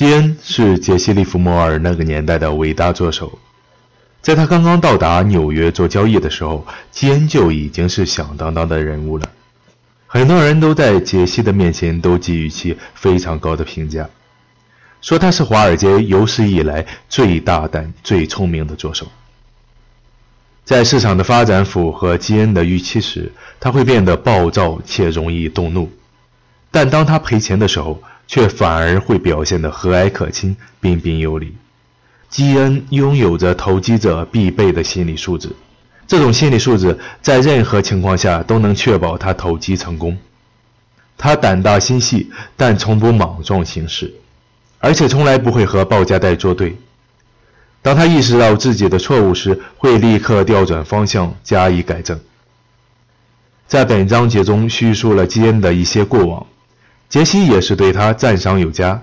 [0.00, 3.38] 基恩是杰西·利弗莫尔那个年代的伟大作手，
[4.22, 9.30] 在他刚刚到达纽约做交易的时候，基恩就已经是响当当的人物了。
[10.06, 14.08] 很多人都在杰西的面前都给予其非常高的评价，
[15.02, 19.06] 说他是华尔街有史以来最大胆、最聪明的作手。
[20.64, 23.30] 在市场的发展符合基恩的预期时，
[23.60, 25.90] 他会变得暴躁且容易动怒；
[26.70, 31.56] 但当他赔钱的时候，却反而会表现得和蔼可亲、彬彬有礼。
[32.28, 35.50] 基恩拥有着投机者必备的心理素质，
[36.06, 40.16] 这种心理素质在任何情况下都能确保他投机成功。
[41.18, 44.14] 他胆大心细，但从不莽撞行事，
[44.78, 46.78] 而且从来不会和报价贷作对。
[47.82, 52.20] 当他意识到自己的错误时，会立刻调转方向加以改正。
[53.66, 56.46] 在本章节中叙述了基恩的一些过往，
[57.10, 59.02] 杰西也是对他赞赏有加。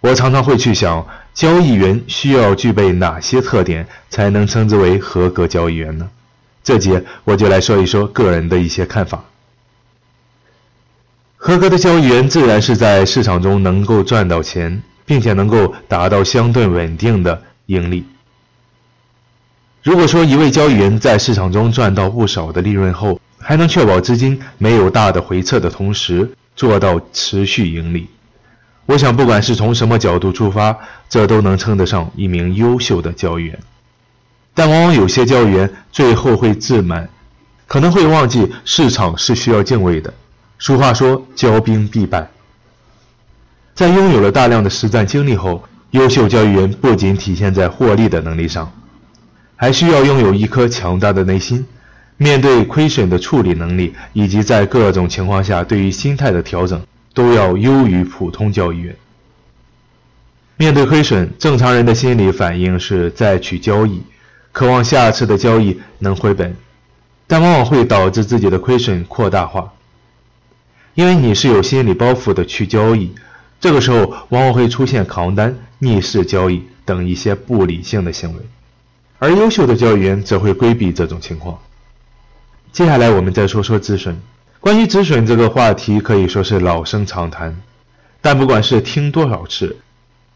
[0.00, 6.08] 我常常会去想，交易员需要具备哪些特点才能称之为合格交易员呢？
[6.62, 9.24] 这节我就来说一说个人的一些看法。
[11.36, 17.42] 合格的交易员自然是在市场中能够赚到钱，并且能够达到相对稳定的。
[17.66, 18.04] 盈利。
[19.82, 28.08] 如果说一位交易员在市场中赚到不少的利润后，还能确保资金没有大的回撤的同时做到持续盈利，
[28.86, 30.76] 我想不管是从什么角度出发，
[31.08, 33.58] 这都能称得上一名优秀的交易员。
[34.54, 37.08] 但往往有些交易员最后会自满，
[37.66, 40.12] 可能会忘记市场是需要敬畏的。
[40.58, 42.28] 俗话说“骄兵必败”。
[43.74, 45.62] 在拥有了大量的实战经历后。
[45.92, 48.72] 优秀交易员不仅体现在获利的能力上，
[49.56, 51.66] 还需要拥有一颗强大的内心，
[52.22, 56.80] 面对亏损的处理能力，以及在各种情况下对于心态的调整，
[57.12, 58.94] 都要优于普通交易员。
[60.56, 64.00] 面对亏损，正常人的心理反应是再去交易，
[64.52, 66.54] 渴望下次的交易能回本，
[67.26, 69.72] 但往往会导致自己的亏损扩大化，
[70.94, 73.12] 因为你是有心理包袱的去交易。
[73.60, 73.98] 这个时候
[74.28, 78.40] 往往会出现扛单、逆势交易等一些不理性的行为，
[79.18, 81.58] 而优秀的交易员则会规避这种情况。
[82.72, 84.18] 接下来我们再说说止损。
[84.58, 87.54] 关于止损这个话题可以说是老生常谈，
[88.22, 89.76] 但不管是听多少次，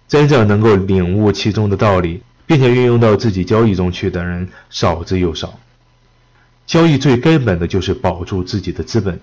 [0.06, 5.58] 真正能够领悟其中的道理，并且运用到自己交易中去的人少之又少。
[6.66, 9.18] 交易最根本的就是保住自己的资本。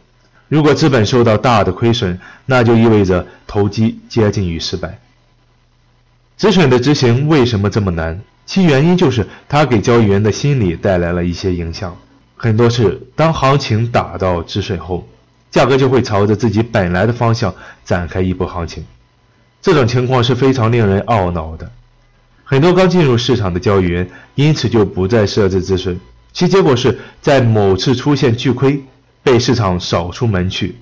[0.47, 4.99] 如果资本受到大的亏损，那就意味着投机接近于失败。
[6.35, 8.19] 止损的执行为什么这么难？
[8.47, 11.95] 其原因就是它给交易员的心理带来了一些影响。
[12.43, 15.07] 很多次，当行情打到止损后，
[15.49, 17.55] 价格就会朝着自己本来的方向
[17.85, 18.85] 展开一波行情。
[19.61, 21.71] 这种情况是非常令人懊恼的。
[22.43, 25.97] 很多刚进入市场的交易员因此就不再设置止损，
[26.33, 28.83] 其结果是在某次出现巨亏。
[29.23, 30.75] 被市场扫出门去。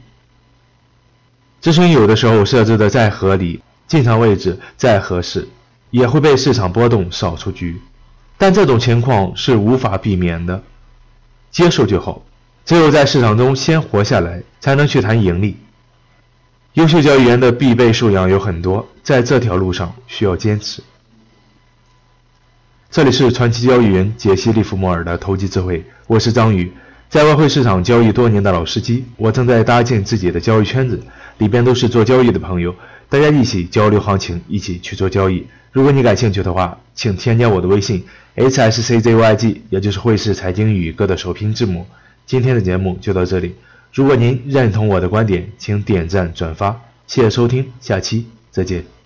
[1.62, 5.48] 止损有的时候设置的再合理，进场位置再合适，
[5.92, 7.80] 也会被市场波动扫出局。
[8.40, 10.64] 但这种情况是无法避免的，
[11.52, 12.24] 接受就好。
[12.66, 15.58] 只有在市场中先活下来，才能去谈盈利。
[16.74, 20.82] 优秀交易员的必备素养有很多，在这条路上需要坚持。
[22.90, 26.72] 这里是传奇交易员杰西·利弗莫尔的投机智慧，我是张宇。
[27.10, 31.02] 在外汇市场交易多年的老司机，我正在搭建自己的交易圈子，
[31.40, 32.74] 里边都是做交易的朋友，
[33.10, 35.46] 大家一起交流行情，一起去做交易。
[35.72, 38.04] 如果你感兴趣的话，请添加我的微信
[38.36, 41.86] h s c z y g，也就是汇市财经宇哥的首拼字母。
[42.26, 43.56] 今天的节目就到这里，
[43.94, 49.01] 如果您认同我的观点，请点赞转发，谢谢收听，下期再见。